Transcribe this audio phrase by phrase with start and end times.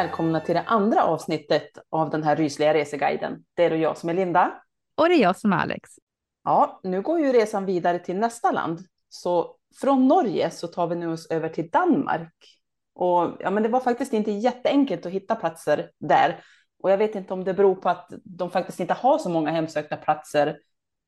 [0.00, 3.44] Välkomna till det andra avsnittet av den här rysliga reseguiden.
[3.54, 4.62] Det är då jag som är Linda.
[4.94, 5.90] Och det är jag som är Alex.
[6.44, 8.80] Ja, nu går ju resan vidare till nästa land.
[9.08, 12.34] Så från Norge så tar vi nu oss över till Danmark.
[12.94, 16.44] Och ja, men det var faktiskt inte jätteenkelt att hitta platser där.
[16.82, 19.50] Och jag vet inte om det beror på att de faktiskt inte har så många
[19.50, 20.58] hemsökta platser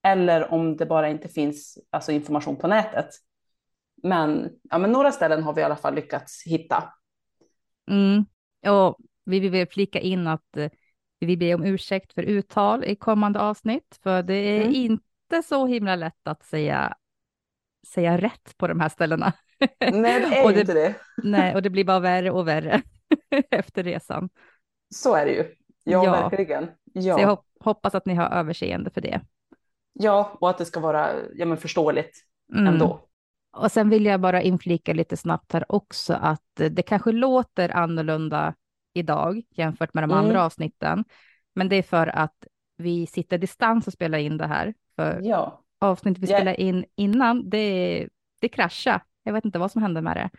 [0.02, 3.08] eller om det bara inte finns alltså, information på nätet.
[4.02, 6.92] Men, ja, men några ställen har vi i alla fall lyckats hitta.
[7.90, 8.24] Mm.
[8.70, 10.70] Och vi vill flika in att eh,
[11.20, 14.74] vi vill be om ursäkt för uttal i kommande avsnitt, för det är Mm.
[14.74, 16.94] inte så himla lätt att säga,
[17.86, 19.32] säga rätt på de här ställena.
[19.92, 20.94] Nej, det är Och det- inte det.
[21.24, 22.82] Nej, och det blir bara värre och värre
[23.50, 24.28] efter resan.
[24.94, 25.44] Så är det ju.
[25.84, 26.28] Ja, Ja.
[26.28, 26.70] verkligen.
[26.92, 27.14] Ja.
[27.16, 29.20] Så jag hop- hoppas att ni har överseende för det.
[29.92, 32.24] ja, och att det ska vara ja, men förståeligt
[32.54, 32.66] Mm.
[32.66, 33.08] ändå.
[33.52, 38.54] Och sen vill jag bara inflika lite snabbt här också att det kanske låter annorlunda
[38.94, 40.24] idag jämfört med de Mm.
[40.24, 41.04] andra avsnitten.
[41.54, 42.44] Men det är för att
[42.76, 44.74] vi sitter distans och spelar in det här.
[44.96, 46.36] För Ja, avsnittet vi Ja.
[46.36, 48.08] spelade in innan, det,
[48.40, 49.00] det kraschade.
[49.22, 50.30] Jag vet inte vad som hände med det.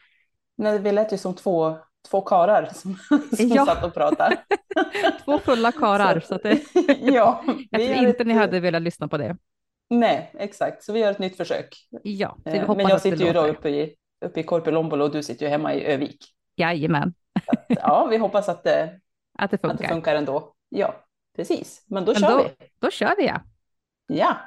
[0.57, 1.77] Nej, vi lät ju som två,
[2.09, 2.95] två karar som,
[3.37, 3.65] som Ja.
[3.65, 4.37] satt och pratade.
[5.25, 6.61] Två fulla karar, så att det,
[7.01, 9.37] ja, jag tror inte ett- ni hade velat lyssna på det.
[9.99, 10.83] Nej, exakt.
[10.83, 11.67] Så vi gör ett nytt försök.
[12.03, 13.95] Ja, Eh, Men jag att sitter ju då uppe i,
[14.25, 16.17] uppe i Korpilombolo och du sitter ju hemma i Övik.
[16.55, 17.13] Jajamän,
[17.67, 18.83] Ja, vi hoppas att det,
[19.37, 19.89] att det att det funkar.
[19.89, 20.53] funkar ändå.
[20.69, 21.05] Ja,
[21.35, 21.85] precis.
[21.87, 22.65] Men då Men kör då, vi.
[22.79, 23.41] då kör vi ja.
[24.07, 24.37] Ja.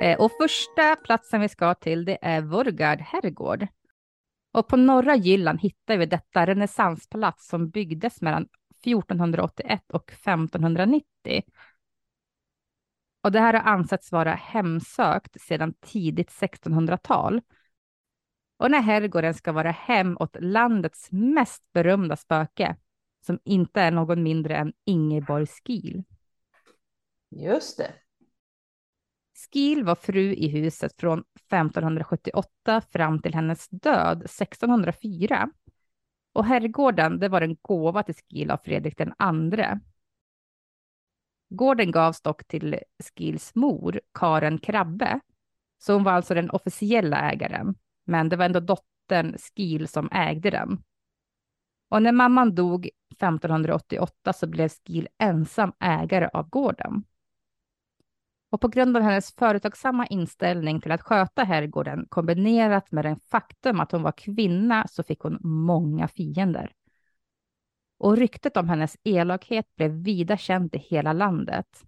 [0.00, 3.66] Eh, och första platsen vi ska till det är Vårgard herrgård.
[4.52, 8.48] Och på norra Jylland hittar vi detta renässanspalats som byggdes mellan
[8.84, 11.42] 1481 och 1590.
[13.22, 17.40] Och det här har ansetts vara hemsökt sedan tidigt 1600-tal.
[18.58, 22.76] Och när herrgården ska vara hem åt landets mest berömda spöke,
[23.26, 26.04] som inte är någon mindre än Ingeborg Skil.
[27.30, 27.92] Just det.
[29.38, 35.50] Skil var fru i huset från 1578 fram till hennes död 1604.
[36.32, 39.80] Och herrgården, det var en gåva till Skil av Fredrik den andre.
[41.48, 45.20] Gården gavs dock till Skils mor, Karen Krabbe,
[45.78, 47.74] så hon var alltså den officiella ägaren,
[48.04, 50.82] men det var ändå dottern Skil som ägde den.
[51.88, 57.04] Och när mamman dog 1588 så blev Skil ensam ägare av gården.
[58.50, 63.80] Och på grund av hennes företagsamma inställning till att sköta herrgården kombinerat med den faktum
[63.80, 66.72] att hon var kvinna så fick hon många fiender.
[67.98, 71.84] Och ryktet om hennes elakhet blev vida känt i hela landet.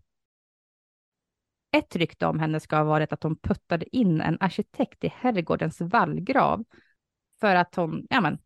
[1.73, 5.81] Ett rykte om henne ska ha varit att hon puttade in en arkitekt i herrgårdens
[5.81, 6.65] vallgrav
[7.41, 8.39] för att hon, ja men,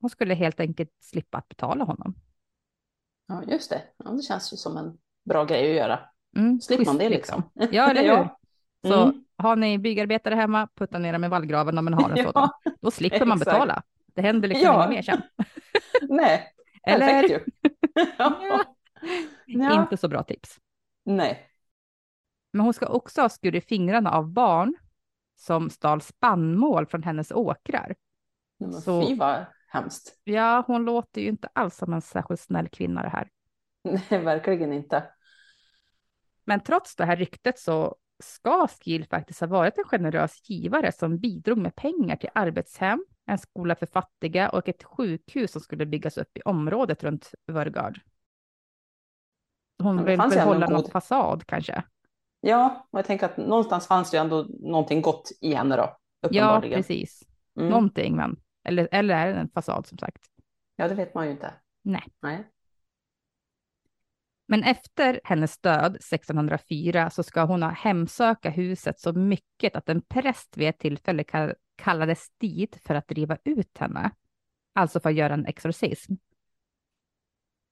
[0.00, 2.14] hon skulle helt enkelt slippa att betala honom.
[3.26, 3.82] Ja, just det.
[3.96, 6.00] Ja, det känns ju som en bra grej att göra.
[6.36, 7.50] Mm, Slipper man det liksom.
[7.70, 8.08] Ja, eller hur?
[8.08, 8.38] Ja.
[8.86, 9.24] Så Mm.
[9.38, 12.48] har ni byggarbetare hemma, putta ner dem i vallgraven om man har en Ja, sådan.
[12.80, 13.82] Då slipper man betala.
[14.14, 14.76] Det händer liksom Ja.
[14.76, 15.22] inget mer sen.
[16.08, 16.52] Nej,
[16.86, 17.22] Eller?
[17.28, 17.40] ju.
[18.18, 18.64] Ja.
[19.46, 19.82] ja.
[19.82, 20.56] Inte så bra tips.
[21.04, 21.50] Nej.
[22.52, 24.74] Men hon ska också ha skurit fingrarna av barn
[25.38, 27.94] som stal spannmål från hennes åkrar.
[28.60, 30.20] Men Så- fy vad hemskt.
[30.24, 33.28] Ja, hon låter ju inte alls som en särskilt snäll kvinna det här.
[33.84, 35.02] Nej, verkligen inte.
[36.46, 41.18] Men trots det här ryktet så ska Skill faktiskt ha varit en generös givare som
[41.18, 46.18] bidrog med pengar till arbetshem, en skola för fattiga och ett sjukhus som skulle byggas
[46.18, 48.00] upp i området runt Vörgard.
[49.82, 51.82] Hon vill fanns ju väl ändå hålla en någon god- fasad kanske.
[52.40, 55.96] Ja, och jag tänker att någonstans fanns det ju ändå någonting gott i henne då.
[56.30, 57.22] Ja, precis.
[57.56, 57.68] Mm.
[57.70, 58.40] Någonting, men.
[58.64, 60.22] Eller, eller är det en fasad som sagt?
[60.76, 61.54] Ja, det vet man ju inte.
[61.82, 62.04] Nej.
[62.20, 62.50] Nej.
[64.46, 70.02] Men efter hennes död 1604 så ska hon ha hemsöka huset så mycket att en
[70.02, 71.24] präst vid ett tillfälle
[71.76, 74.10] kallades dit för att driva ut henne.
[74.74, 76.14] Alltså för att göra en exorcism.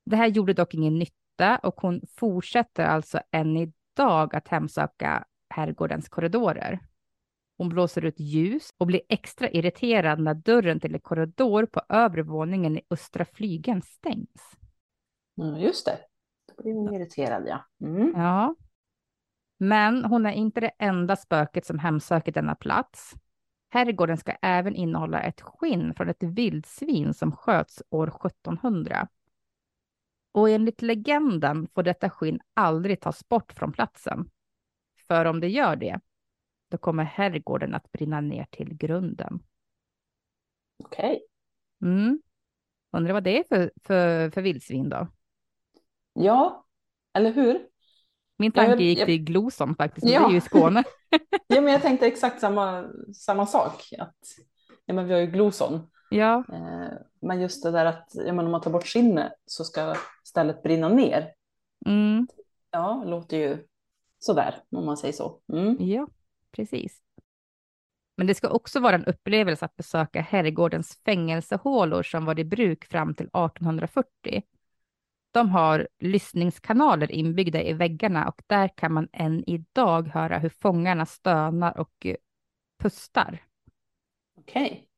[0.06, 6.08] Det här gjorde dock ingen nytta och hon fortsätter alltså än idag att hemsöka herrgårdens
[6.08, 6.80] korridorer.
[7.56, 12.22] Hon blåser ut ljus och blir extra irriterad när dörren till en korridor på övre
[12.22, 14.56] våningen i östra flygeln stängs.
[15.38, 15.98] Mm, just det.
[16.56, 17.64] Då blir hon irriterad, ja.
[17.80, 18.12] Mm.
[18.16, 18.54] Ja.
[19.58, 23.14] Men hon är inte det enda spöket som hemsöker denna plats.
[23.68, 29.08] Herrgården ska även innehålla ett skinn från ett vildsvin som sköts år 1700.
[30.32, 34.30] Och enligt legenden får detta skinn aldrig tas bort från platsen.
[35.06, 36.00] För om det gör det,
[36.70, 39.40] då kommer herrgården att brinna ner till grunden.
[40.84, 41.26] Okej.
[41.82, 42.22] Mm.
[42.92, 45.08] Undrar vad det är för, för, för vildsvin då?
[46.14, 46.64] Ja,
[47.14, 47.66] eller hur?
[48.38, 50.20] Min tanke gick jag- till Glosom faktiskt, Ja.
[50.20, 50.84] det är ju i Skåne.
[51.46, 52.84] Ja, men jag tänkte exakt samma,
[53.14, 53.88] samma sak.
[53.98, 54.16] Att,
[54.86, 55.90] ja, men vi har ju gloson.
[56.10, 59.64] Ja, Eh, men just det där att ja, men om man tar bort skinnet så
[59.64, 59.94] ska
[60.24, 61.32] stället brinna ner.
[61.86, 62.26] mm.
[62.70, 63.58] Ja, låter ju
[64.18, 65.40] sådär om man säger så.
[65.52, 65.76] Mm.
[65.80, 66.06] Ja,
[66.52, 66.98] precis.
[68.16, 72.84] Men det ska också vara en upplevelse att besöka herrgårdens fängelsehålor som var i bruk
[72.84, 74.42] fram till 1840.
[75.34, 81.06] De har lyssningskanaler inbyggda i väggarna och där kan man än idag höra hur fångarna
[81.06, 82.16] stönar och eh,
[82.78, 83.42] pustar.
[84.38, 84.88] Okej.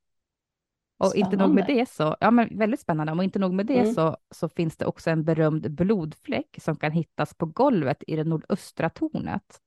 [0.99, 3.79] Och inte nog med det så, ja men väldigt spännande, och inte nog med det
[3.79, 3.95] Mm.
[3.95, 8.25] så, så finns det också en berömd blodfläck som kan hittas på golvet i det
[8.25, 9.61] nordöstra tornet.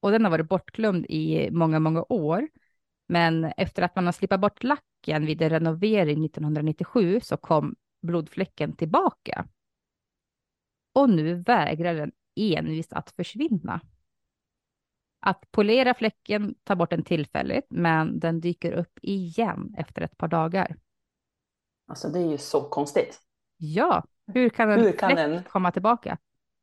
[0.00, 2.48] Och den har varit bortglömd i många, många år.
[3.08, 8.72] Men efter att man har slipat bort lacken vid en renovering 1997 så kom blodfläcken
[8.72, 9.46] tillbaka.
[10.96, 13.80] Och nu vägrar den envist att försvinna.
[15.20, 20.28] Att polera fläcken tar bort den tillfälligt, men den dyker upp igen efter ett par
[20.28, 20.76] dagar.
[21.88, 23.20] Alltså det är ju så konstigt.
[23.56, 26.18] Ja, hur kan en Hur kan fläck en- komma tillbaka?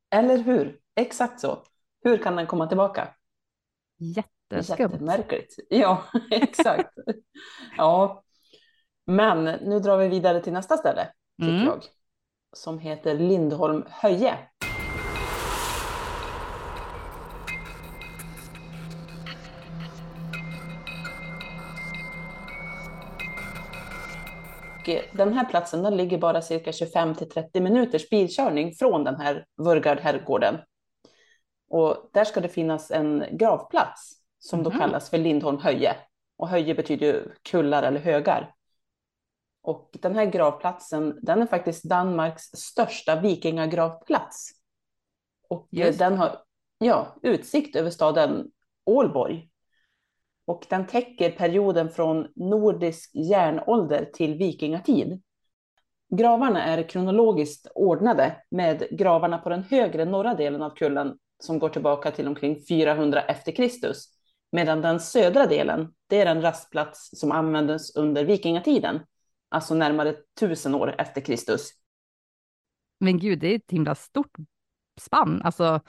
[0.10, 0.80] Eller hur?
[0.96, 1.64] Exakt så.
[2.04, 3.08] Hur kan den komma tillbaka?
[3.98, 4.92] Jätteskumt.
[4.92, 5.56] Jättemärkligt.
[5.70, 6.94] Ja, exakt.
[7.78, 8.24] ja.
[9.06, 11.08] Men nu drar vi vidare till nästa ställe,
[11.42, 11.66] tycker Mm.
[11.66, 11.84] jag.
[12.54, 14.38] Som heter Lindholm Höje.
[24.88, 29.16] Eh, Den här platsen den ligger bara cirka 25 till 30 minuters bilkörning från den
[29.16, 30.58] här Vörgard herrgården.
[31.70, 34.80] Och där ska det finnas en gravplats som då Mhm.
[34.80, 35.96] kallas för Lindholm Höje.
[36.38, 38.54] Och höje betyder ju kullar eller högar.
[39.64, 44.52] Och den här gravplatsen, den är faktiskt Danmarks största vikingagravplats.
[45.50, 46.00] Och Just.
[46.00, 46.38] den har
[46.78, 48.52] ja, utsikt över staden
[48.86, 49.50] Ålborg.
[50.46, 55.22] Och den täcker perioden från nordisk järnålder till vikingatid.
[56.10, 61.70] Gravarna är kronologiskt ordnade med gravarna på den högre norra delen av kullen som går
[61.70, 64.10] tillbaka till omkring 400 efter Kristus.
[64.52, 69.00] Medan den södra delen, det är en rastplats som användes under vikingatiden,
[69.54, 71.72] alltså närmare 1000 år efter Kristus.
[73.00, 74.38] Men gud, det är ett himla stort
[75.00, 75.42] spann.
[75.42, 75.82] Alltså,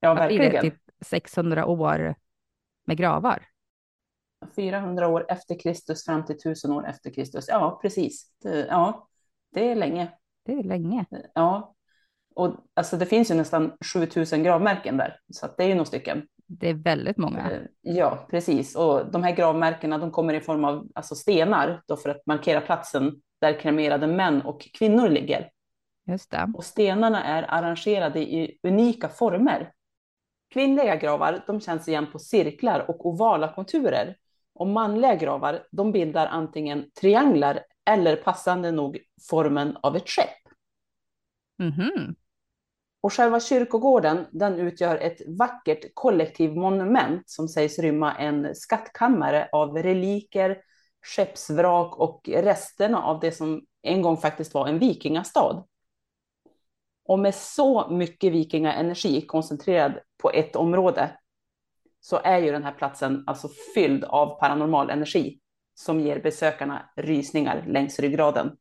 [0.00, 0.44] Ja, blir det?
[0.44, 0.70] verkligen.
[0.70, 2.14] Typ 600 år
[2.84, 3.46] med gravar.
[4.56, 7.48] 400 år efter Kristus fram till 1000 år efter Kristus.
[7.48, 8.32] Ja, precis.
[8.68, 9.08] Ja,
[9.50, 10.12] det är länge.
[10.42, 11.06] Det är länge.
[11.34, 11.74] Ja,
[12.34, 16.28] och alltså det finns ju nästan 7000 gravmärken där, så det är ju några stycken.
[16.50, 17.50] Det är väldigt många.
[17.50, 18.76] Eh, Ja, precis.
[18.76, 22.60] Och de här gravmärkena de kommer i form av alltså stenar då för att markera
[22.60, 25.50] platsen där kremerade män och kvinnor ligger.
[26.06, 26.52] Just det.
[26.54, 29.72] Och stenarna är arrangerade i unika former.
[30.50, 34.16] Kvinnliga gravar de känns igen på cirklar och ovala konturer.
[34.54, 38.98] Och manliga gravar de bildar antingen trianglar eller passande nog
[39.30, 40.52] formen av ett skepp.
[41.58, 42.14] Mhm.
[43.08, 50.58] Och själva kyrkogården den utgör ett vackert kollektivmonument som sägs rymma en skattkammare av reliker,
[51.06, 55.64] skeppsvrak och resterna av det som en gång faktiskt var en vikingastad.
[57.04, 61.10] Och med så mycket vikingaenergi koncentrerad på ett område
[62.00, 65.40] så är ju den här platsen alltså fylld av paranormal energi
[65.74, 68.56] som ger besökarna rysningar längs ryggraden.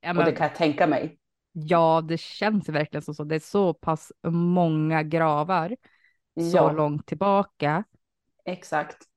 [0.00, 1.18] Ja, Och men, det kan jag tänka mig.
[1.54, 3.24] Ja, det känns verkligen som så.
[3.24, 5.76] Det är så pass många gravar
[6.40, 7.84] så Ja, långt tillbaka.
[8.44, 9.08] exakt.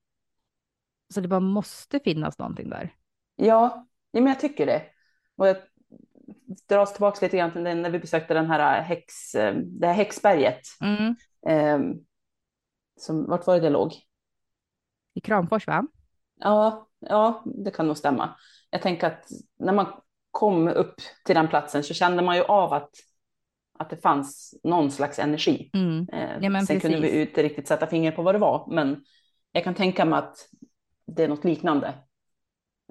[1.14, 2.96] Så det bara måste finnas någonting där.
[3.36, 4.84] Ja, ja, men jag tycker det.
[5.36, 5.58] Och jag
[6.70, 10.62] dras tillbaka lite grann till när vi besökte den här häx, eh, det här häxberget.
[10.82, 11.16] Mm.
[11.48, 11.80] Eh,
[12.96, 13.94] som, vart var det det låg?
[15.16, 15.84] I Kramfors va?
[16.36, 18.36] Ja, ja, det kan nog stämma.
[18.70, 19.26] Jag tänker att
[19.60, 20.02] när man
[20.38, 22.90] kom upp till den platsen så kände man ju av att,
[23.80, 25.70] att det fanns någon slags energi.
[25.74, 26.08] Mm.
[26.14, 27.14] Eh, Ja, sen kunde precis.
[27.16, 29.04] vi inte riktigt sätta fingret på vad det var, men
[29.52, 30.38] jag kan tänka mig att
[31.08, 31.94] det är något liknande.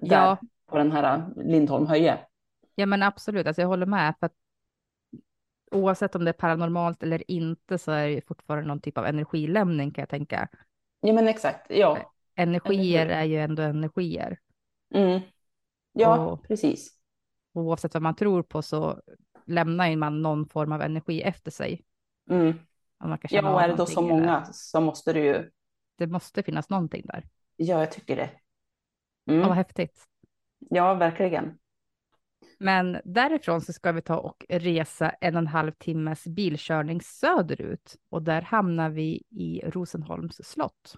[0.03, 0.39] Där, Ja.
[0.67, 2.19] på den här Lindholm höje.
[2.75, 4.15] Ja men absolut, alltså jag håller med.
[4.21, 4.35] För att
[5.71, 9.91] oavsett om det är paranormalt eller inte så är det fortfarande någon typ av energilämning
[9.91, 10.49] kan jag tänka.
[11.01, 11.67] Ja, men exakt.
[11.71, 12.13] Ja.
[12.35, 14.39] Energier är ju ändå energier.
[14.95, 15.21] Mm.
[15.93, 16.93] Ja, Och- precis.
[17.57, 19.01] Oavsett vad man tror på så
[19.45, 21.85] lämnar man någon form av energi efter sig.
[22.31, 22.55] Mm.
[22.99, 25.51] Ja, och är det då så många så måste det ju,
[25.99, 27.25] Det måste finnas någonting där.
[27.57, 28.31] ja, jag tycker det.
[29.25, 29.57] Ja, vad Mm.
[29.57, 30.05] häftigt.
[30.59, 31.59] Ja, verkligen.
[32.59, 37.97] Men därifrån så ska vi ta och resa en och en halv timmes bilkörning söderut.
[38.09, 40.97] Och där hamnar vi i Rosenholms slott.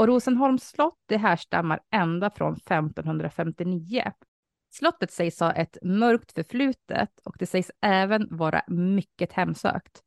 [0.00, 4.12] Och Rosenholms slott det härstammar ända från 1559.
[4.70, 10.02] Slottet sägs ha ett mörkt förflutet och det sägs även vara mycket hemsökt.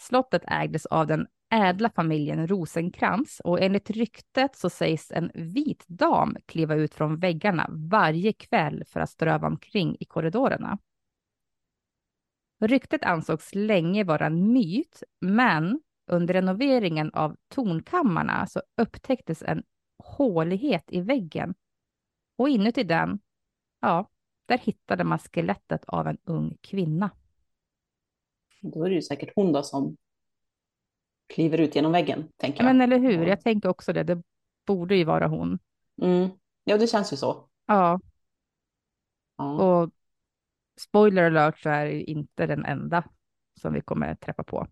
[0.00, 6.36] Slottet ägdes av den ädla familjen Rosenkrantz och enligt ryktet så sägs en vit dam
[6.46, 10.78] kliva ut från väggarna varje kväll för att ströva omkring i korridorerna.
[12.60, 15.80] Ryktet ansågs länge vara en myt, men
[16.12, 19.62] under renoveringen av tornkammarna så upptäcktes en
[19.98, 21.54] hålighet i väggen
[22.36, 23.20] och inuti den,
[23.80, 24.10] ja,
[24.46, 27.10] där hittade man skelettet av en ung kvinna.
[28.60, 29.96] Då är det ju säkert hon då som
[31.26, 32.76] kliver ut genom väggen, tänker Ja, jag.
[32.76, 34.22] men eller hur, jag tänker också det, det
[34.66, 35.58] borde ju vara hon.
[36.02, 36.28] Mm.
[36.64, 37.48] Ja, det känns ju så.
[37.66, 38.00] Ja,
[39.36, 39.44] Ja.
[39.62, 39.90] och
[40.80, 43.04] spoiler alert så är det ju inte den enda
[43.60, 44.66] som vi kommer träffa på.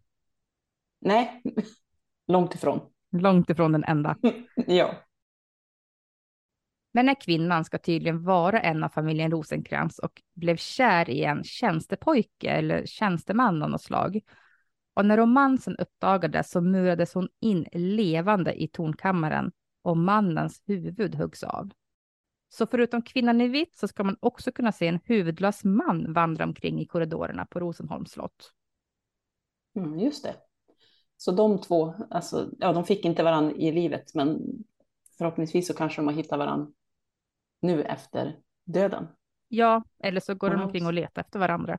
[1.01, 1.43] Nej,
[2.27, 2.81] långt ifrån.
[3.13, 4.17] Långt ifrån den enda.
[4.67, 4.95] Ja.
[6.93, 11.25] Men den här kvinnan ska tydligen vara en av familjen Rosenkrantz och blev kär i
[11.25, 14.21] en tjänstepojke eller tjänsteman av något slag.
[14.95, 19.53] Och när romansen uppdagades så murades hon in levande i tornkammaren
[19.83, 21.71] och mannens huvud huggs av.
[22.49, 26.45] Så förutom kvinnan i vitt så ska man också kunna se en huvudlös man vandra
[26.45, 28.53] omkring i korridorerna på Rosenholms slott.
[29.77, 30.35] Mm, just det.
[31.21, 34.41] Så de två, alltså, ja, de fick inte varandra i livet, men
[35.19, 36.73] förhoppningsvis så kanske de har hittat varandra
[37.61, 39.09] nu efter döden.
[39.49, 41.79] Ja, eller så går de omkring och letar efter varandra.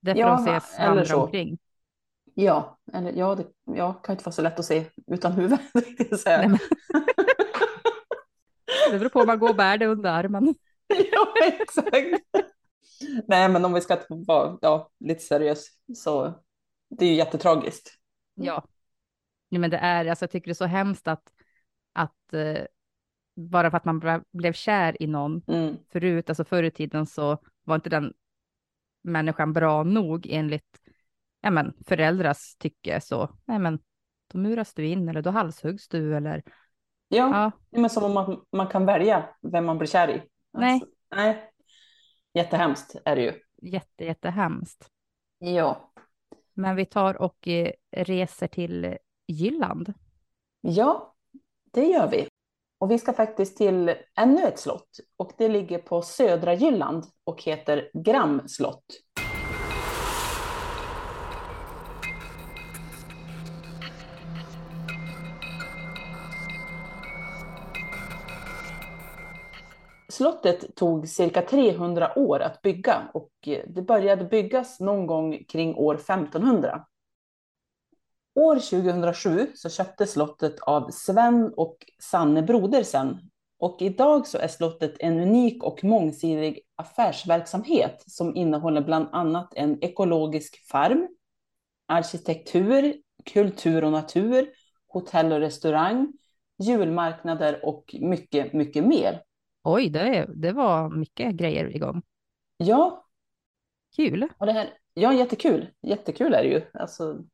[0.00, 1.22] Därför Ja, de ses eller så.
[1.22, 1.58] omkring.
[2.34, 5.58] Ja, eller ja, det ja, kan inte vara så lätt att se utan huvud.
[6.20, 6.38] säga.
[6.38, 6.58] Nej, men-
[8.90, 10.54] Det beror på om man går och bär det under armen.
[11.12, 12.24] ja, exakt.
[13.26, 15.66] Nej, men om vi ska vara ja, lite seriös
[15.96, 16.32] så
[16.90, 17.98] det är ju jättetragiskt.
[18.44, 18.64] Ja.
[19.48, 21.32] ja men det är, alltså jag tycker det är så hemskt att,
[21.92, 22.64] att eh,
[23.36, 25.76] bara för att man ble- blev kär i någon Mm.
[25.92, 28.12] förut, alltså förr i tiden så var inte den
[29.02, 30.80] människan bra nog enligt
[31.40, 33.78] ja, men, föräldrars tycke så, nej men
[34.32, 36.42] då muras du in eller då halshuggs du eller
[37.08, 37.78] Ja, Ja.
[37.80, 40.22] men som om man, man kan välja vem man blir kär i.
[40.52, 40.72] Nej.
[40.72, 41.50] Alltså, nej.
[42.34, 43.32] Jättehemskt är det ju.
[43.70, 44.88] Jätte, jättehemskt.
[45.38, 45.91] Ja.
[46.54, 48.96] Men vi tar och eh, reser till
[49.28, 49.92] Jylland.
[50.60, 51.14] Ja,
[51.70, 52.26] det gör vi.
[52.78, 55.00] Och vi ska faktiskt till ännu ett slott.
[55.16, 58.84] Och det ligger på södra Jylland och heter Gram slott.
[70.22, 75.74] Slottet tog cirka 300 år att bygga och eh, det började byggas någon gång kring
[75.74, 76.84] år 1500.
[78.34, 83.18] År 2007 så köptes slottet av Sven och Sanne Brodersen
[83.58, 89.84] och idag så är slottet en unik och mångsidig affärsverksamhet som innehåller bland annat en
[89.84, 91.08] ekologisk farm,
[91.88, 94.48] arkitektur, kultur och natur,
[94.88, 96.12] hotell och restaurang,
[96.58, 99.22] julmarknader och mycket, mycket mer.
[99.64, 102.02] Oj, det, det var mycket grejer igång.
[102.56, 103.06] Ja,
[103.96, 104.28] Kul.
[104.38, 105.70] och det här, ja jättekul.
[105.82, 106.62] Jättekul är det ju.
[106.74, 107.24] Alltså,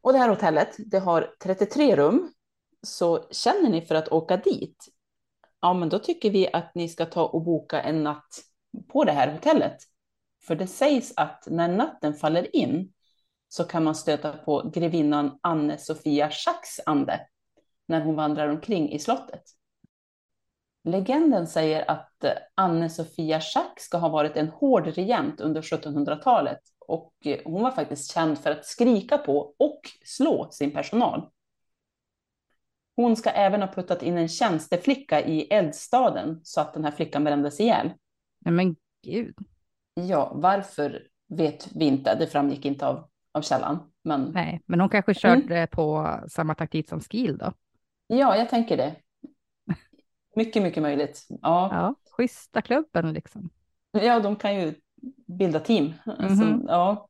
[0.00, 2.32] och det här hotellet, det har 33 rum.
[2.82, 4.88] Så känner ni för att åka dit,
[5.60, 8.42] ja men då tycker vi att ni ska ta och boka en natt
[8.92, 9.76] på det här hotellet.
[10.46, 12.92] För det sägs att när natten faller in
[13.48, 17.26] så kan man stöta på grevinnan Anne-Sofia Schacks ande
[17.86, 19.42] när hon vandrar omkring i slottet.
[20.84, 27.12] Legenden säger att eh, Anne-Sofia Schack ska ha varit en hård regent under 1700-talet och
[27.24, 31.28] eh, hon var faktiskt känd för att skrika på och slå sin personal.
[32.96, 37.24] Hon ska även ha puttat in en tjänsteflicka i eldstaden så att den här flickan
[37.24, 37.90] brändes ihjäl.
[38.38, 39.34] Nej, men gud.
[39.94, 42.14] Ja, varför vet vi inte.
[42.14, 43.92] Det framgick inte av, av källan.
[44.02, 47.52] Men Nej, men hon kanske körde på samma taktik som Skill då.
[48.06, 48.94] ja, jag tänker det.
[50.36, 51.26] Mycket, mycket möjligt.
[51.28, 53.50] Ja, Ja, schyssta klubben liksom.
[53.92, 54.74] Ja, de kan ju
[55.26, 55.92] bilda team.
[56.06, 56.64] Alltså, Mhm.
[56.68, 57.08] ja.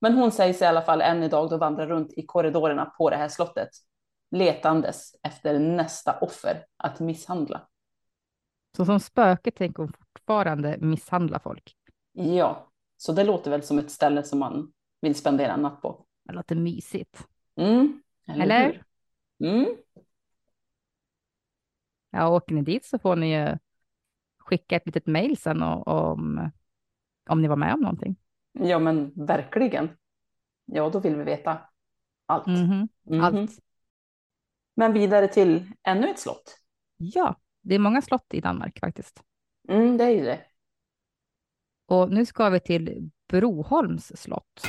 [0.00, 3.16] Men hon sägs i alla fall än idag då vandra runt i korridorerna på det
[3.16, 3.68] här slottet.
[4.30, 7.68] Letandes efter nästa offer att misshandla.
[8.76, 11.76] Så som spöke tänker hon fortfarande misshandla folk.
[12.12, 16.06] Ja, så det låter väl som ett ställe som man vill spendera en natt på.
[16.24, 17.26] Det låter mysigt.
[17.56, 18.64] Mm, Eller?
[18.66, 18.84] hur?
[19.48, 19.76] Mm,
[22.14, 23.58] Ja, åker ni dit så får ni ju
[24.38, 26.50] skicka ett litet mejl sen om,
[27.30, 28.16] om ni var med om någonting.
[28.52, 29.88] ja, men verkligen.
[30.64, 31.58] Ja, då vill vi veta
[32.26, 32.46] allt.
[32.46, 33.20] Mhm, Mhm.
[33.24, 33.50] Allt.
[34.74, 36.58] Men vidare till ännu ett slott.
[36.96, 39.22] Ja, det är många slott i Danmark faktiskt.
[39.68, 40.40] Mm, det är ju det.
[41.86, 44.66] Och nu ska vi till Broholms slott.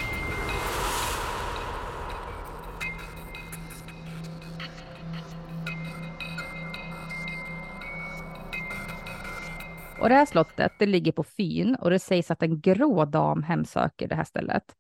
[10.06, 13.44] Och det här slottet, det ligger på Fyn och det sägs att en grå dam
[13.44, 14.76] hemsöker det här stället.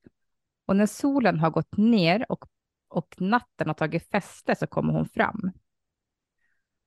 [0.65, 2.45] Och när solen har gått ner och,
[2.87, 5.51] och natten har tagit fäste så kommer hon fram.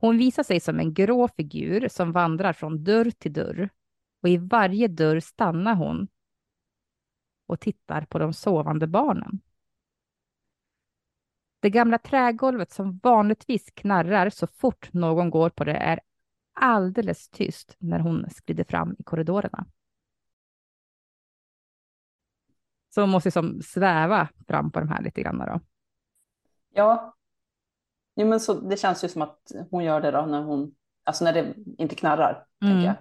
[0.00, 3.68] Hon visar sig som en grå figur som vandrar från dörr till dörr
[4.22, 6.08] och i varje dörr stannar hon
[7.46, 9.40] och tittar på de sovande barnen.
[11.60, 16.00] Det gamla trägolvet som vanligtvis knarrar så fort någon går på det är
[16.60, 19.66] alldeles tyst när hon skrider fram i korridorerna.
[22.94, 25.60] Så hon måste som sväva fram på de här lite grann då.
[26.70, 27.14] Ja.
[28.16, 31.24] Jo, men så det känns ju som att hon gör det då när hon, alltså
[31.24, 32.80] när det inte knarrar, Mm.
[32.80, 32.94] jag.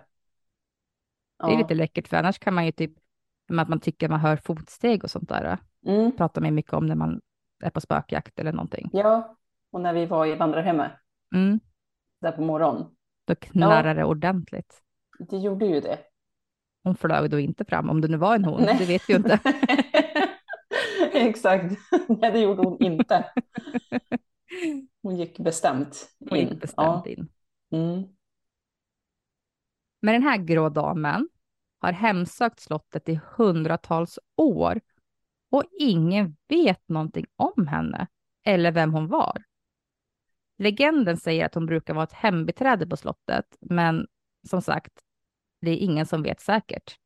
[1.40, 1.58] Det är Ja.
[1.58, 2.92] lite läckert för annars kan man ju typ,
[3.60, 6.12] att man tycker man hör fotsteg och sånt där, Mm.
[6.18, 7.22] pratar man mycket om när man
[7.64, 8.90] är på spökjakt eller någonting.
[8.94, 9.38] Ja,
[9.72, 10.92] och när vi var i vandrarhemmet
[11.36, 11.60] Mm,
[12.22, 12.96] där på morgonen,
[13.28, 14.82] då knarrar det ordentligt.
[15.20, 16.00] det gjorde ju det.
[16.84, 18.76] Hon flög då inte fram, om det nu var en hon, Nej.
[18.80, 19.40] det vet vi ju inte.
[21.14, 21.76] Exakt,
[22.08, 23.26] nej det gjorde hon inte.
[25.02, 26.28] Hon gick bestämt in.
[26.30, 27.30] Hon gick bestämt in.
[27.70, 27.78] Ja.
[27.78, 28.04] Mm.
[30.02, 31.30] Men den här grå damen
[31.80, 34.82] har hemsökt slottet i hundratals år
[35.52, 38.08] och ingen vet någonting om henne
[38.46, 39.44] eller vem hon var.
[40.58, 44.08] Legenden säger att hon brukar vara ett hembiträde på slottet, men
[44.48, 44.94] som sagt,
[45.62, 46.98] det är ingen som vet säkert.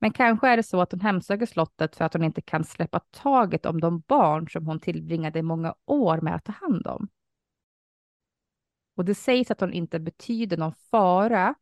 [0.00, 3.00] Men kanske är det så att hon hemsöker slottet för att hon inte kan släppa
[3.10, 7.08] taget om de barn som hon tillbringade många år med att ta hand om.
[8.96, 11.54] Och det sägs att hon inte betyder någon fara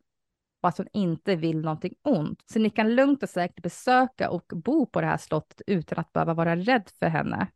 [0.62, 2.42] och att hon inte vill någonting ont.
[2.46, 6.12] Så ni kan lugnt och säkert besöka och bo på det här slottet utan att
[6.12, 7.48] behöva vara rädd för henne.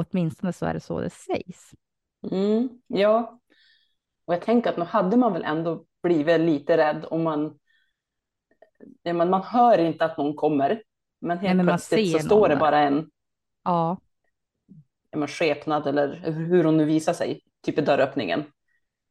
[0.00, 1.74] Åtminstone så är det så det sägs.
[2.32, 3.40] Mm, ja,
[4.24, 7.58] och jag tänker att nu hade man väl ändå blivit lite rädd om man...
[9.02, 10.82] Ja, men man hör inte att någon kommer,
[11.20, 12.60] men helt Nej, men man plötsligt så står det där.
[12.60, 13.10] bara en,
[13.64, 13.96] Ja,
[15.10, 18.44] en skepnad eller hur hon nu visar sig, typ i dörröppningen.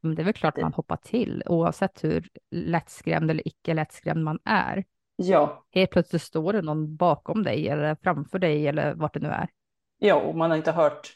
[0.01, 4.39] men det är väl klart man hoppar till oavsett hur lättskrämd eller icke lättskrämd man
[4.45, 4.83] är.
[5.15, 9.27] Ja, Helt plötsligt står det någon bakom dig eller framför dig eller vart det nu
[9.27, 9.49] är.
[9.99, 11.13] Ja, och man har inte hört,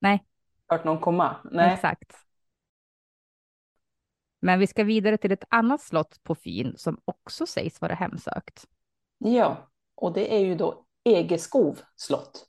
[0.00, 0.24] Nej,
[0.68, 1.36] hört någon komma.
[1.44, 1.74] Nej.
[1.74, 2.12] exakt.
[4.40, 8.66] Men vi ska vidare till ett annat slott på Fyn som också sägs vara hemsökt.
[9.18, 12.46] Ja, och det är ju då Egeskov slott.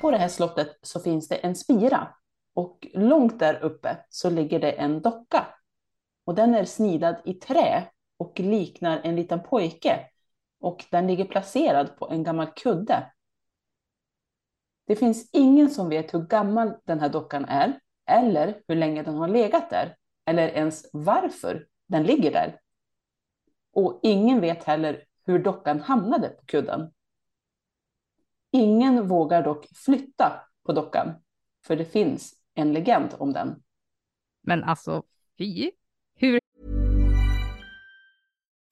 [0.00, 2.08] På det här slottet så finns det en spira
[2.56, 5.46] och långt där uppe så ligger det en docka.
[6.24, 10.10] Och den är snidad i trä och liknar en liten pojke
[10.60, 13.12] och den ligger placerad på en gammal kudde.
[14.86, 19.14] Det finns ingen som vet hur gammal den här dockan är eller hur länge den
[19.14, 22.60] har legat där eller ens varför den ligger där.
[23.72, 26.92] Och ingen vet heller hur dockan hamnade på kudden.
[28.50, 31.12] Ingen vågar dock flytta på dockan,
[31.64, 33.62] för det finns en legend om den.
[34.46, 35.02] Men alltså,
[35.38, 35.70] fy.
[36.18, 36.38] Hur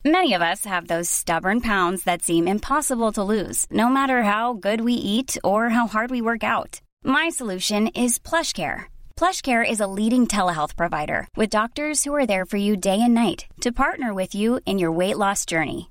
[0.07, 4.53] Many of us have those stubborn pounds that seem impossible to lose, no matter how
[4.53, 6.83] good we eat or how hard we work out.
[7.03, 8.85] My solution is PlushCare.
[9.17, 13.15] PlushCare is a leading telehealth provider with doctors who are there for you day and
[13.15, 15.91] night to partner with you in your weight loss journey.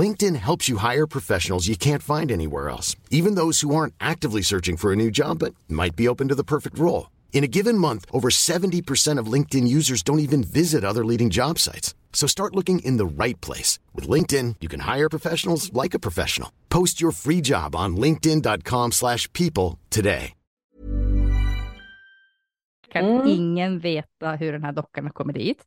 [0.00, 4.42] LinkedIn helps you hire professionals you can't find anywhere else, even those who aren't actively
[4.42, 7.10] searching for a new job but might be open to the perfect role.
[7.32, 11.58] In a given month, over 70% of LinkedIn users don't even visit other leading job
[11.58, 11.94] sites.
[12.12, 13.80] So start looking in the right place.
[13.94, 16.52] With LinkedIn, you can hire professionals like a professional.
[16.68, 20.34] Post your free job on linkedin.com slash people today.
[22.92, 23.26] kan Mm.
[23.28, 25.58] ingen veta hur den här dockan har kommit dit?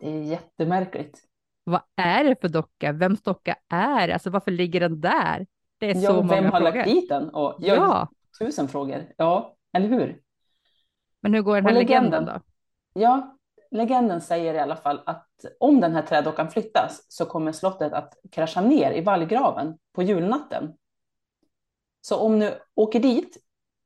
[0.00, 1.18] Det är jättemärkligt.
[1.64, 2.92] Vad är det för docka?
[2.92, 4.12] Vems docka är det?
[4.12, 5.46] Alltså varför ligger den där?
[5.78, 6.64] Det är så Ja, många vem har frågor.
[6.74, 7.28] lagt dit den?
[7.28, 9.04] Och, ja, Ja, Tusen frågor.
[9.16, 10.20] Ja, eller hur?
[11.20, 12.40] men hur går den här legenden legenden?
[12.94, 13.00] då?
[13.00, 13.38] Ja,
[13.70, 15.28] legenden säger i alla fall att
[15.60, 20.72] om den här trädockan flyttas så kommer slottet att krascha ner i vallgraven på julnatten.
[22.00, 23.36] Så om du åker dit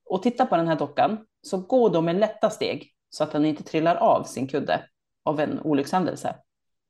[0.05, 3.45] och tittar på den här dockan så gå då med lätta steg så att den
[3.45, 4.85] inte trillar av sin kudde
[5.25, 6.35] av en olyckshändelse.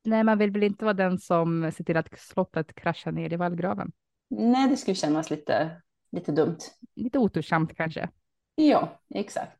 [0.06, 3.36] Nej, man vill väl inte vara den som ser till att slottet kraschar ner i
[3.36, 3.92] vallgraven.
[4.28, 6.58] Nej, det skulle kännas lite, lite dumt.
[6.94, 8.08] Lite otursamt kanske.
[8.54, 9.58] Ja, exakt.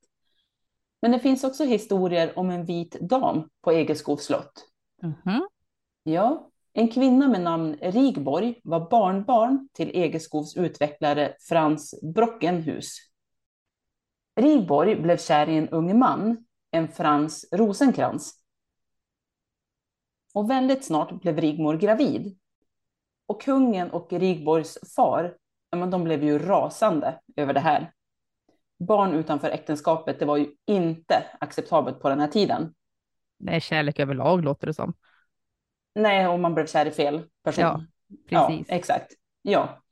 [1.02, 4.68] Men det finns också historier om en vit dam på Egeskov slott.
[5.02, 5.48] Mhm.
[6.02, 12.96] Ja, en kvinna med namn Rigborg var barnbarn till Egeskovs utvecklare Frans Brockenhus.
[14.40, 18.45] Rigborg blev kär i en ung man, en Frans Rosenkrantz.
[20.36, 22.38] Och väldigt snart blev Rigmor gravid.
[23.26, 25.36] Och kungen och Rigborgs far,
[25.76, 27.92] men de blev ju rasande över det här.
[28.78, 32.74] Barn utanför äktenskapet, det var ju inte acceptabelt på den här tiden.
[33.38, 34.94] Nej, kärlek överlag låter det som.
[35.94, 37.64] Nej, om man blev kär i fel person.
[37.64, 37.80] Ja,
[38.28, 38.66] precis.
[38.68, 39.12] Ja, exakt.
[39.42, 39.82] Ja.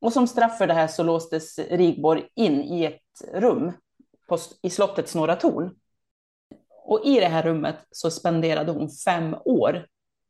[0.00, 3.72] Och som straff för det här så låstes Rigborg in i ett rum
[4.28, 5.74] på, i slottets norra torn.
[6.86, 9.86] Och i det här rummet så spenderade hon fem år,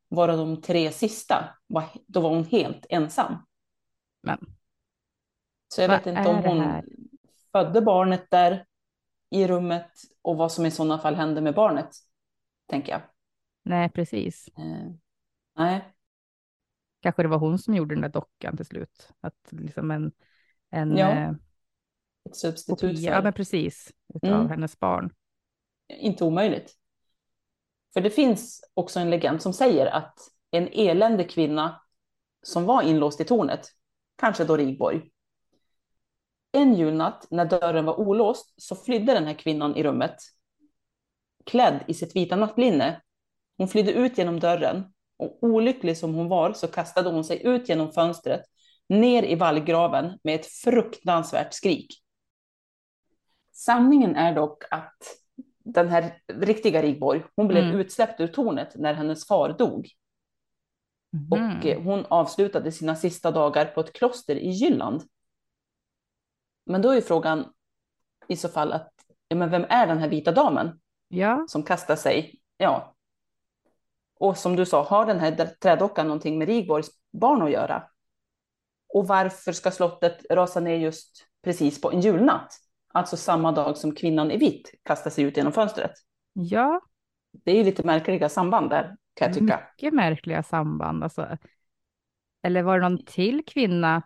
[0.09, 3.35] varav de tre sista, var, då var hon helt ensam.
[4.21, 4.39] Men
[5.67, 6.81] Så jag vet inte om hon
[7.51, 8.65] födde barnet där
[9.29, 9.91] i rummet
[10.21, 11.89] och vad som i sådana fall hände med barnet,
[12.69, 13.01] tänker jag.
[13.63, 14.49] nej, precis.
[14.57, 14.91] Eh,
[15.55, 15.93] nej.
[17.01, 19.09] Kanske det var hon som gjorde den där dockan till slut.
[19.21, 20.11] Att liksom en,
[20.69, 21.31] en Ja, eh,
[22.25, 24.49] Ett substitut kopia, ja men precis, utav Mm.
[24.49, 25.13] hennes barn
[25.89, 26.73] inte omöjligt.
[27.93, 30.19] För det finns också en legend som säger att
[30.51, 31.81] en eländig kvinna
[32.41, 33.67] som var inlåst i tornet,
[34.15, 35.01] kanske då Rigborg,
[36.51, 40.15] en julnatt när dörren var olåst så flydde den här kvinnan i rummet
[41.47, 43.01] klädd i sitt vita nattlinne.
[43.57, 47.69] Hon flydde ut genom dörren och olycklig som hon var så kastade hon sig ut
[47.69, 48.41] genom fönstret
[48.89, 52.03] ner i vallgraven med ett fruktansvärt skrik.
[53.51, 55.01] Sanningen är dock att
[55.73, 57.79] den här riktiga Rigborg, hon blev Mm.
[57.79, 59.89] utsläppt ur tornet när hennes far dog.
[61.31, 61.61] Och Mhm.
[61.61, 65.03] eh, hon avslutade sina sista dagar på ett kloster i Jylland.
[66.65, 67.53] Men då är frågan
[68.27, 68.91] i så fall att,
[69.27, 72.39] ja men vem är den här vita damen Ja, som kastar sig?
[72.57, 72.95] Ja.
[74.19, 77.83] Och som du sa, har den här trädockan någonting med Rigborgs barn att göra?
[78.93, 82.53] Och varför ska slottet rasa ner just precis på en julnatt?
[82.97, 85.91] Alltså samma dag som kvinnan i vitt kastar sig ut genom fönstret.
[86.33, 86.81] ja,
[87.31, 88.83] Det är ju lite märkliga samband där,
[89.13, 89.61] kan jag tycka.
[89.75, 91.03] mycket märkliga samband.
[91.03, 91.37] Alltså.
[92.41, 94.01] Eller var det någon till kvinna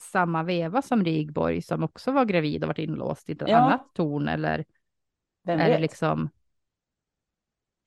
[0.00, 3.56] samma veva som Rigborg som också var gravid och varit inlåst i ett Ja.
[3.56, 4.28] annat torn?
[4.28, 4.64] Eller
[5.44, 5.80] Vem är det vet?
[5.80, 6.28] liksom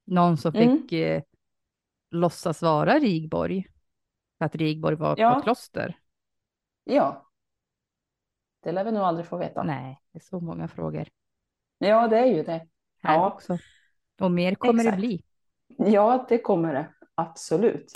[0.05, 0.77] någon som Mm.
[0.81, 1.21] fick eh,
[2.11, 3.67] låtsas vara Rigborg?
[4.37, 5.37] För att Rigborg var på Ja.
[5.37, 5.97] ett kloster?
[6.83, 7.26] Ja.
[8.67, 9.63] Det lär vi nog aldrig få veta.
[9.63, 11.07] Nej, det är så många frågor
[11.77, 12.67] Ja, det är ju det.
[13.03, 13.27] här Ja.
[13.31, 13.57] också.
[14.21, 14.95] Och mer kommer Exakt.
[14.97, 15.23] det bli.
[15.91, 16.87] Ja, det kommer det.
[17.15, 17.91] Absolut.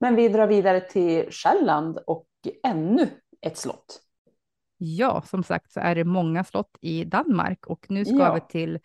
[0.00, 2.26] Men vi drar vidare till Själland och
[2.64, 3.08] ännu
[3.40, 4.00] ett slott.
[4.78, 8.34] Ja, som sagt så är det många slott i Danmark och nu ska Ja.
[8.34, 8.78] vi till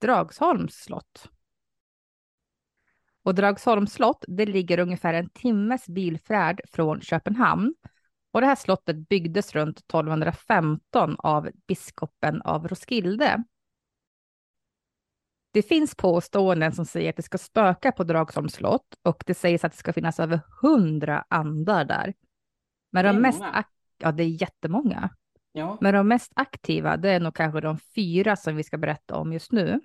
[0.00, 1.30] Dragsholms slott.
[3.22, 7.74] Och Dragsholms slott, det ligger ungefär en timmes bilfärd från Köpenhamn.
[8.32, 13.44] Och det här slottet byggdes runt 1215 av biskopen av Roskilde.
[15.52, 19.64] Det finns påståenden som säger att det ska spöka på Dragsholms slott och det sägs
[19.64, 22.14] att det ska finnas över hundra andar där.
[22.90, 23.42] Men de mest,
[23.98, 25.10] ja det är jättemånga.
[25.56, 25.78] Ja.
[25.80, 29.32] Men de mest aktiva, det är nog kanske de fyra som vi ska berätta om
[29.32, 29.80] just nu.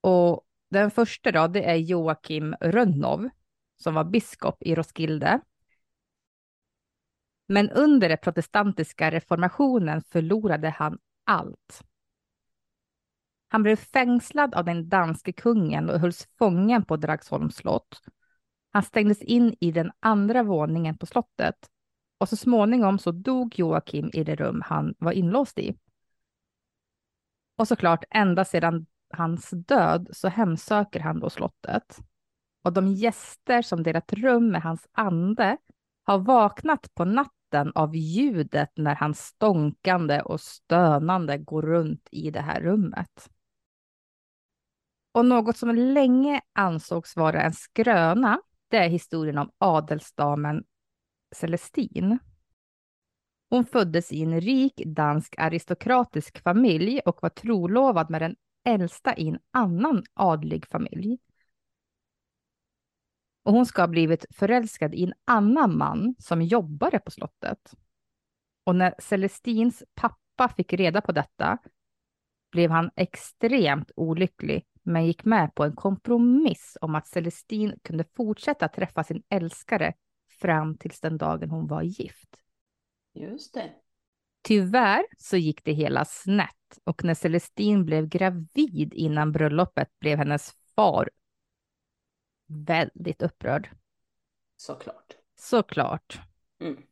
[0.00, 3.28] Och den första då, det är Joakim Rönnov,
[3.76, 5.40] som var biskop i Roskilde.
[7.46, 11.82] Men under den protestantiska reformationen förlorade han allt.
[13.48, 18.00] Han blev fängslad av den danske kungen och hölls fången på Dragsholms slott.
[18.70, 21.70] Han stängdes in i den andra våningen på slottet
[22.20, 25.76] och så småningom så dog Joakim i det rum han var inlåst i.
[27.56, 31.98] Och såklart, ända sedan hans död så hemsöker han då slottet.
[32.62, 35.56] Och de gäster som delat rum med hans ande
[36.04, 42.40] har vaknat på natten av ljudet när han stånkande och stönande går runt i det
[42.40, 43.30] här rummet.
[45.12, 50.64] Och något som länge ansågs vara en skröna, det är historien om adelsdamen
[51.36, 52.18] Celestine.
[53.50, 59.28] Hon föddes i en rik dansk aristokratisk familj och var trolovad med den äldsta i
[59.28, 61.18] en annan adlig familj.
[63.42, 67.74] Och hon ska ha blivit förälskad i en annan man som jobbade på slottet.
[68.64, 71.58] Och när Celestins pappa fick reda på detta
[72.50, 78.68] blev han extremt olycklig men gick med på en kompromiss om att Celestin kunde fortsätta
[78.68, 79.94] träffa sin älskare
[80.40, 82.36] fram tills den dagen hon var gift.
[83.14, 83.72] Just det.
[84.42, 90.52] Tyvärr så gick det hela snett och när Celestin blev gravid innan bröllopet blev hennes
[90.76, 91.10] far
[92.46, 93.70] väldigt upprörd.
[94.56, 95.16] Såklart.
[95.36, 96.20] Såklart.
[96.60, 96.82] Mm.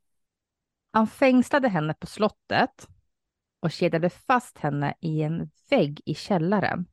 [0.90, 2.88] Han fängslade henne på slottet
[3.60, 6.86] och kedjade fast henne i en vägg i källaren.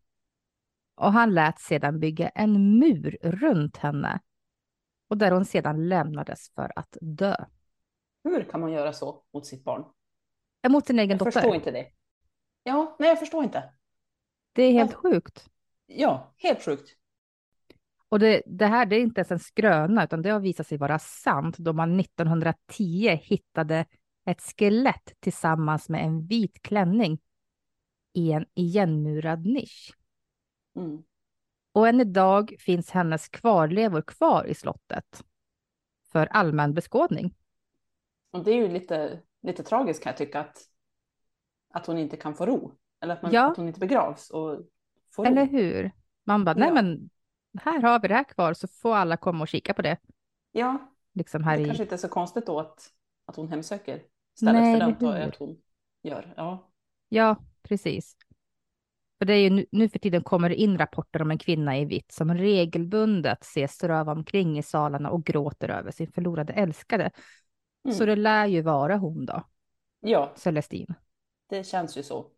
[0.95, 4.19] Och han lät sedan bygga en mur runt henne
[5.07, 7.35] och där hon sedan lämnades för att dö.
[8.23, 9.85] Hur kan man göra så mot sitt barn?
[10.69, 11.31] Mot sin egen Jag dotter.
[11.31, 11.91] förstår inte det.
[12.63, 13.73] Ja, nej jag förstår inte.
[14.53, 14.97] Det är helt Ja.
[14.97, 15.49] sjukt.
[15.85, 16.89] Ja, helt sjukt.
[18.09, 20.77] Och det, det här det är inte ens en skröna, utan det har visat sig
[20.77, 23.85] vara sant då man 1910 hittade
[24.25, 27.19] ett skelett tillsammans med en vit klänning
[28.13, 29.93] i en igenmurad nisch.
[30.75, 31.03] Mm.
[31.75, 35.23] Och än idag finns hennes kvarlevor kvar i slottet
[36.11, 37.35] för allmän beskådning.
[38.31, 40.57] Och det är ju lite, lite tragiskt kan jag tycka att,
[41.73, 42.71] att hon inte kan få ro.
[43.01, 43.51] Eller att, man, Ja.
[43.51, 44.59] att hon inte begravs och
[45.11, 45.31] får ro.
[45.31, 45.91] Eller hur?
[46.23, 46.73] Man bara, nej Ja.
[46.73, 47.09] men
[47.61, 49.97] här har vi det här kvar så får alla komma och kika på det.
[50.51, 51.65] Ja, Liksom här det i...
[51.65, 52.91] kanske inte är så konstigt då att,
[53.25, 54.01] att hon hemsöker
[54.35, 55.57] stället Nej, för det att hon
[56.03, 56.33] gör.
[56.37, 56.69] Ja.
[57.09, 58.17] Ja, precis.
[59.19, 61.85] För det är ju nu, för tiden kommer det in rapporter om en kvinna i
[61.85, 67.11] vitt som regelbundet ses ströva omkring i salarna och gråter över sin förlorade älskade.
[67.85, 67.97] Mm.
[67.97, 69.43] Så det lär ju vara hon då,
[69.99, 70.95] ja, Celestine.
[71.49, 72.31] det känns ju så.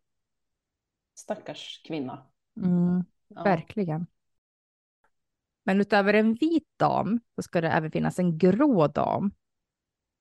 [1.14, 2.26] Stackars kvinna.
[2.56, 3.42] Mm, Ja.
[3.42, 4.06] Verkligen.
[5.64, 9.32] Men utöver en vit dam så ska det även finnas en grå dam.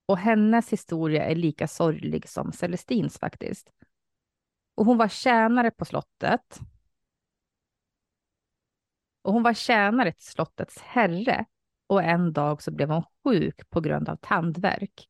[0.06, 3.70] Och hennes historia är lika sorglig som Celestins faktiskt.
[4.78, 6.60] Och hon var tjänare på slottet.
[9.22, 11.46] Och hon var tjänare till slottets herre.
[11.88, 15.10] Och en dag så blev hon sjuk på grund av tandvärk.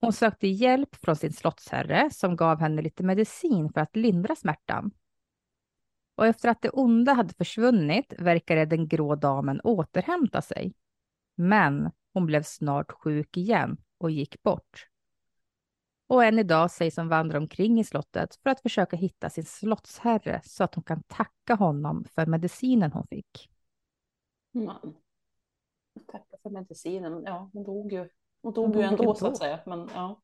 [0.00, 4.90] Hon sökte hjälp från sin slottsherre som gav henne lite medicin för att lindra smärtan.
[6.16, 10.74] Och efter att det onda hade försvunnit verkade den grå damen återhämta sig.
[11.36, 14.91] Men hon blev snart sjuk igen och gick bort.
[16.12, 20.40] Och än idag sägs hon vandra omkring i slottet för att försöka hitta sin slottsherre
[20.44, 23.50] så att hon kan tacka honom för medicinen hon fick.
[24.52, 24.94] Man.
[26.06, 27.22] Tacka för medicinen.
[27.26, 28.08] Ja, hon dog ju.
[28.42, 29.60] Hon dog ju ändå så att säga.
[29.66, 30.22] Men, ja.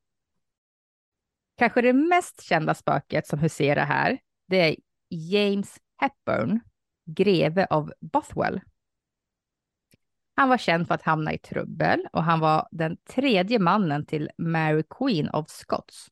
[1.55, 4.75] Kanske det mest kända spöket som huserar här, det är
[5.09, 6.59] James Hepburn,
[7.05, 8.61] greve av Bothwell.
[10.39, 14.29] Han var känd för att hamna i trubbel och han var den tredje mannen till
[14.37, 16.07] Mary Queen of Scots,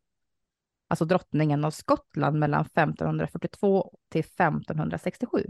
[0.88, 5.46] alltså drottningen av Skottland mellan 1542 till 1567.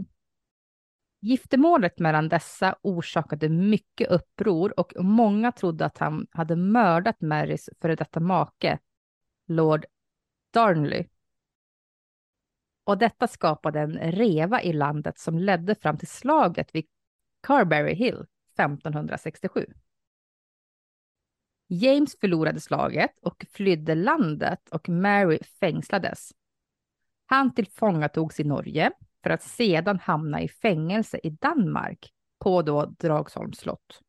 [1.20, 7.96] Giftermålet mellan dessa orsakade mycket uppror och många trodde att han hade mördat Marys före
[7.96, 8.78] detta make,
[9.46, 9.86] Lord
[10.52, 11.06] Darnley.
[12.84, 16.86] Och detta skapade en reva i landet som ledde fram till slaget vid
[17.42, 18.26] Carberry Hill
[18.58, 19.66] 1567.
[21.68, 26.32] James förlorade slaget och flydde landet och Mary fängslades.
[27.26, 28.92] Han tillfångatogs i Norge
[29.22, 34.00] för att sedan hamna i fängelse i Danmark på då Dragsholms slott.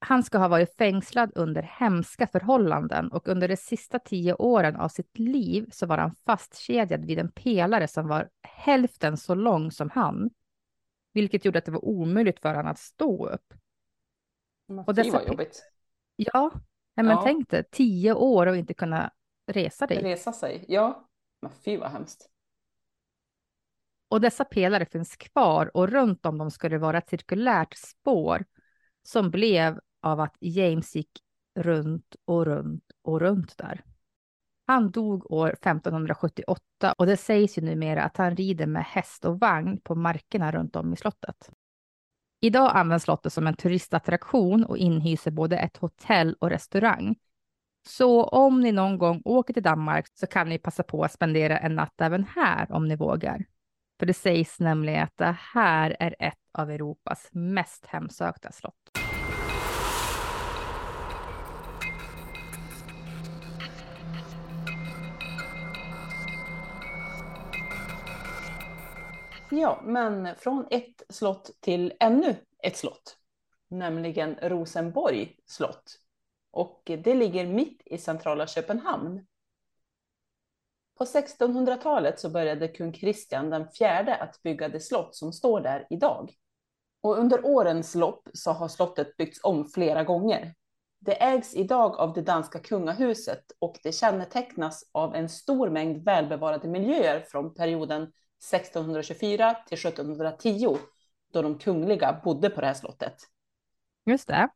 [0.00, 4.88] Han ska ha varit fängslad under hemska förhållanden och under de sista tio åren av
[4.88, 9.90] sitt liv så var han fastkedjad vid en pelare som var hälften så lång som
[9.90, 10.30] han,
[11.20, 13.54] vilket gjorde att det var omöjligt för honom att stå upp.
[14.66, 15.12] Men och dessa...
[15.12, 15.62] var jobbigt.
[16.16, 16.50] Ja,
[16.96, 17.22] men ja.
[17.24, 19.12] tänk dig, tio år och inte kunna
[19.46, 20.02] resa dig.
[20.02, 21.08] Resa sig, ja.
[21.42, 22.30] Men fy vad hemskt.
[24.08, 28.44] Och dessa pelare finns kvar och runt om dem ska det vara ett cirkulärt spår
[29.02, 31.10] som blev av att James gick
[31.54, 33.84] runt och runt och runt där.
[34.70, 39.40] Han dog år 1578 och det sägs ju numera att han rider med häst och
[39.40, 41.50] vagn på markerna runt om i slottet.
[42.40, 47.16] Idag används slottet som en turistattraktion och inhyser både ett hotell och restaurang.
[47.88, 51.58] Så om ni någon gång åker till Danmark så kan ni passa på att spendera
[51.58, 53.44] en natt även här om ni vågar.
[53.98, 59.07] För det sägs nämligen att det här är ett av Europas mest hemsökta slott.
[69.50, 73.16] Ja, men från ett slott till ännu ett slott,
[73.68, 75.98] nämligen Rosenborg slott.
[76.50, 79.26] Och det ligger mitt i centrala Köpenhamn.
[80.98, 85.86] På 1600-talet så började kung Kristian den fjärde att bygga det slott som står där
[85.90, 86.34] idag.
[87.00, 90.54] Och under årens lopp så har slottet byggts om flera gånger.
[91.00, 96.68] Det ägs idag av det danska kungahuset och det kännetecknas av en stor mängd välbevarade
[96.68, 100.78] miljöer från perioden 1624 till 1710
[101.32, 103.22] då de kungliga bodde på det här slottet.
[104.06, 104.48] Just det.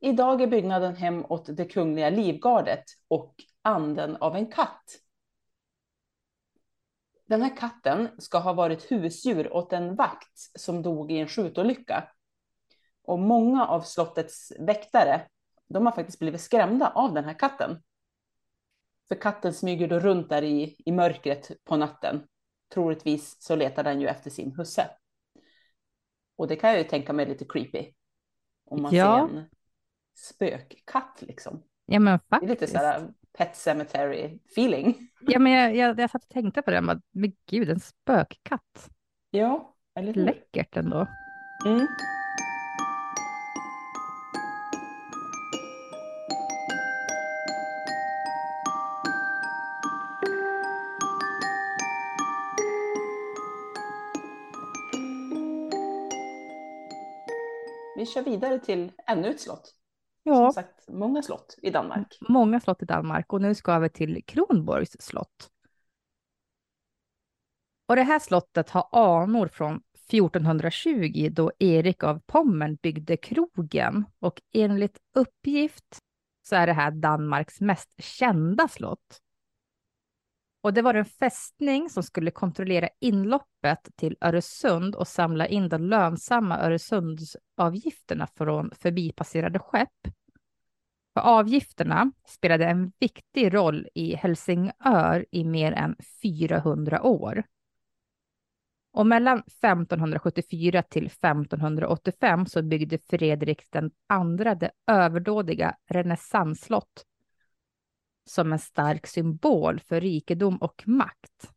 [0.00, 4.84] Idag är byggnaden hem åt det kungliga livgardet och anden av en katt.
[7.26, 12.08] Den här katten ska ha varit husdjur åt en vakt som dog i en skjutolycka.
[13.02, 15.28] Och många av slottets väktare,
[15.68, 17.82] de har faktiskt blivit skrämda av den här katten.
[19.08, 22.26] För katten smyger då runt där i, i mörkret på natten
[22.74, 24.90] troligtvis så letar den ju efter sin husse.
[26.36, 27.92] Och det kan jag ju tänka mig lite creepy.
[28.64, 29.28] Om man ja.
[29.28, 29.44] ser en
[30.16, 31.62] spökkatt liksom.
[31.86, 32.40] Ja men faktiskt.
[32.40, 35.08] Det är lite så här pet cemetery feeling.
[35.20, 37.02] Ja men jag, jag, jag satt och tänkte på det, men
[37.46, 38.90] gud en spökkatt.
[39.30, 40.24] Ja, eller hur?
[40.24, 41.06] Läckert ändå.
[41.66, 41.86] Mm.
[58.00, 59.74] Vi kör vidare till ännu ett slott.
[60.22, 60.34] Ja.
[60.34, 62.18] Som sagt, många slott i Danmark.
[62.28, 65.50] Många slott i Danmark och nu ska vi till Kronborgs slott.
[67.88, 74.42] Och det här slottet har anor från 1420 då Erik av Pommern byggde krogen och
[74.52, 75.98] enligt uppgift
[76.42, 79.20] så är det här Danmarks mest kända slott.
[80.62, 85.82] Och det var en fästning som skulle kontrollera inloppet till Öresund och samla in de
[85.82, 90.08] lönsamma Öresundsavgifterna från förbipasserade skepp.
[91.14, 97.44] För avgifterna spelade en viktig roll i Helsingör i mer än 400 år.
[98.92, 107.04] Och mellan 1574 till 1585 så byggde Fredrik den andra det överdådiga renässansslott
[108.30, 111.52] som en stark symbol för rikedom och makt.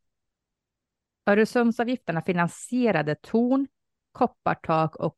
[1.26, 3.68] Öresundsavgifterna finansierade torn,
[4.12, 5.18] koppartak och,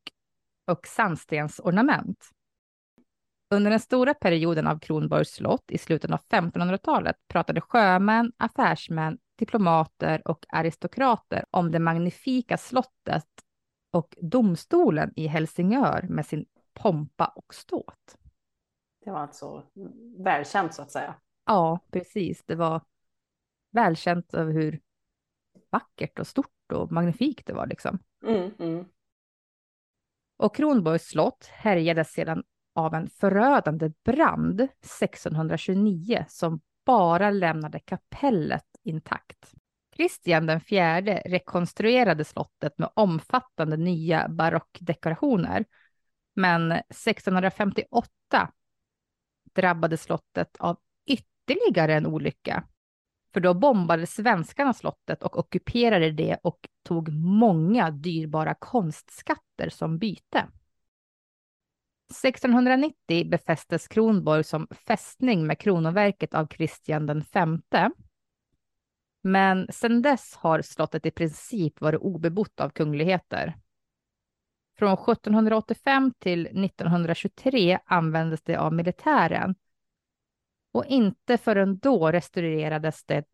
[0.66, 2.30] och sandstensornament.
[3.50, 10.28] Under den stora perioden av Kronborgs slott i slutet av 1500-talet pratade sjömän, affärsmän, diplomater
[10.28, 13.28] och aristokrater om det magnifika slottet
[13.92, 18.18] och domstolen i Helsingör med sin pompa och ståt.
[19.04, 19.62] Det var alltså
[20.18, 21.14] välkänt så att säga.
[21.46, 22.44] Ja, precis.
[22.46, 22.80] Det var
[23.70, 24.80] välkänt över hur
[25.70, 27.98] vackert och stort och magnifikt det var liksom.
[28.26, 28.84] Mm, mm.
[30.36, 32.44] Och Kronborgs slott härjades sedan
[32.74, 39.54] av en förödande brand 1629 som bara lämnade kapellet intakt.
[39.96, 45.64] Kristian den fjärde rekonstruerade slottet med omfattande nya barockdekorationer.
[46.34, 48.08] Men 1658
[49.54, 52.64] drabbade slottet av ytterligare ytterligare en olycka.
[53.32, 60.46] För då bombade svenskarna slottet och ockuperade det och tog många dyrbara konstskatter som byte.
[62.10, 67.90] 1690 befästes Kronborg som fästning med kronoverket av Kristian V.
[69.22, 73.54] Men sedan dess har slottet i princip varit obebott av kungligheter.
[74.78, 79.54] Från 1785 till 1923 användes det av militären
[80.76, 83.24] och inte förrän då restaurerades det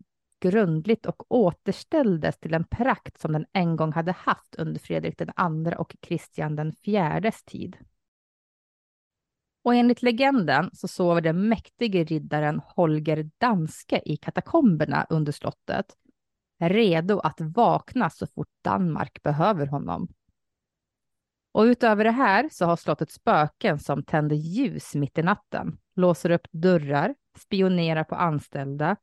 [0.40, 5.30] grundligt och återställdes till en prakt som den en gång hade haft under Fredrik den
[5.36, 7.76] andra och Kristian den fjärdes tid.
[9.64, 15.86] Och enligt legenden så sover den mäktige riddaren Holger Danske i katakomberna under slottet,
[16.61, 20.09] redo att vakna så fort Danmark behöver honom.
[21.53, 26.30] Och utöver det här så har slottet spöken som tänder ljus mitt i natten, låser
[26.30, 28.97] upp dörrar, spionerar på anställda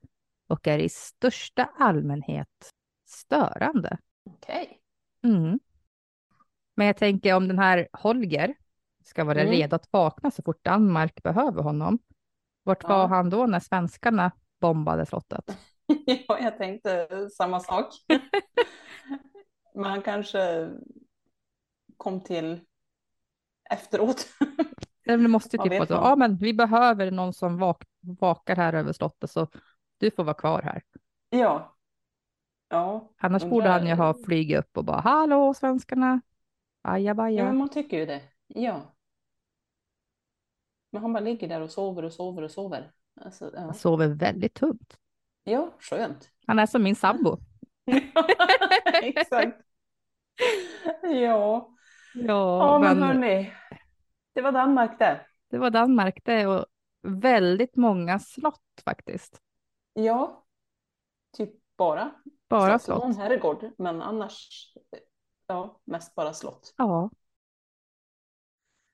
[0.48, 2.70] och är i största allmänhet
[3.08, 3.98] störande.
[4.24, 4.80] Okej.
[5.24, 5.60] Mm.
[6.76, 8.56] Men jag tänker om den här Holger
[9.04, 9.54] ska vara Mm.
[9.54, 12.00] redo att vakna så fort Danmark behöver honom.
[12.64, 13.08] Vart var Ja.
[13.08, 15.58] han då när svenskarna bombade slottet?
[16.06, 17.94] Ja, jag tänkte samma sak.
[19.74, 20.70] Men han kanske
[21.98, 22.60] kom till
[23.70, 24.28] efteråt.
[25.18, 28.74] Det måste ju typ vara så, ja men vi behöver någon som vak vakar här
[28.74, 29.48] över slottet så
[29.98, 30.82] du får vara kvar här.
[31.30, 31.76] Ja.
[32.70, 33.10] Ja.
[33.18, 36.22] Annars undrar- borde han ju ha flugit upp och bara hallå svenskarna,
[36.82, 37.38] ajabaja.
[37.40, 38.22] Ja, men man tycker ju det.
[38.48, 38.82] Ja.
[40.92, 42.92] Men han bara ligger där och sover och sover och sover.
[43.22, 43.60] Alltså, ja.
[43.62, 44.98] Han sover väldigt tungt.
[45.44, 46.30] ja, skönt.
[46.48, 47.38] Han är som min sambo.
[49.04, 49.58] Exakt.
[51.04, 51.10] Ja.
[51.12, 51.70] Ja,
[52.14, 53.52] Ja, men men hörni.
[54.40, 55.26] Det var Danmark det.
[55.50, 56.66] det var Danmark det och
[57.02, 59.42] väldigt många slott faktiskt.
[59.94, 60.44] Ja.
[61.38, 62.12] Typ bara.
[62.50, 62.98] Bara slott.
[62.98, 63.26] och Någon slott.
[63.28, 64.48] herrgård, men annars.
[65.48, 66.74] Ja, mest bara slott.
[66.78, 67.10] Ja,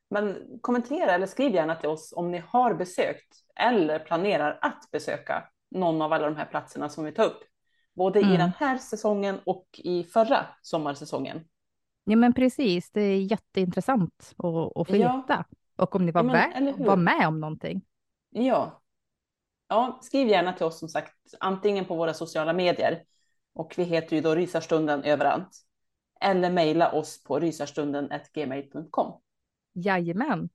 [0.10, 5.50] Men kommentera eller skriv gärna till oss om ni har besökt eller planerar att besöka
[5.72, 7.44] någon av alla de här platserna som vi tar upp.
[7.94, 8.38] Både i Mm.
[8.38, 11.46] den här säsongen och i förra sommarsäsongen.
[12.06, 12.92] Ja men precis.
[12.92, 15.18] Det är jätteintressant att, att få Ja.
[15.28, 15.46] veta.
[15.76, 17.82] Och om ni var, Ja, men, med, var med om någonting.
[18.30, 18.82] Ja.
[19.68, 23.04] ja, skriv gärna till oss som sagt, antingen på våra sociala medier
[23.54, 25.62] och vi heter ju då Rysarstunden överallt.
[26.22, 29.22] Eller mejla oss på rysarstunden.gmail.com.
[29.74, 30.50] Jajamän.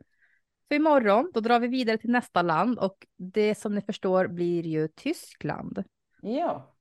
[0.68, 4.66] För imorgon, då drar vi vidare till nästa land och det som ni förstår blir
[4.66, 5.84] ju Tyskland.
[6.22, 6.74] Ja,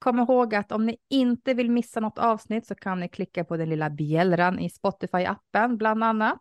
[0.00, 3.56] Kom ihåg att om ni inte vill missa något avsnitt så kan ni klicka på
[3.56, 6.40] den lilla bjällran i Spotify-appen bland annat.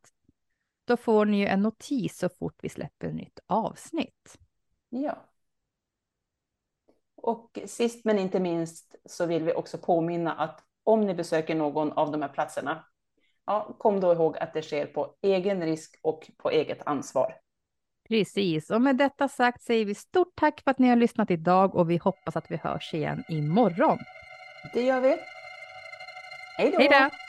[0.85, 4.37] Då får ni ju en notis så fort vi släpper ett nytt avsnitt.
[4.89, 5.25] ja.
[7.15, 11.91] Och sist men inte minst så vill vi också påminna att om ni besöker någon
[11.91, 12.85] av de här platserna,
[13.45, 17.35] ja, kom då ihåg att det sker på egen risk och på eget ansvar.
[18.09, 21.75] Precis, och med detta sagt säger vi stort tack för att ni har lyssnat idag
[21.75, 23.97] och vi hoppas att vi hörs igen imorgon.
[24.73, 25.17] Det gör vi.
[26.57, 26.77] Hej då!
[26.77, 27.28] Hej då!